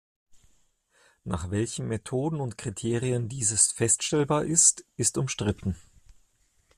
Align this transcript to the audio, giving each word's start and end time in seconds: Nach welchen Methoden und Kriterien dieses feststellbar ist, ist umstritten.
Nach 1.25 1.51
welchen 1.51 1.87
Methoden 1.87 2.41
und 2.41 2.57
Kriterien 2.57 3.29
dieses 3.29 3.71
feststellbar 3.71 4.45
ist, 4.45 4.83
ist 4.97 5.15
umstritten. 5.15 5.75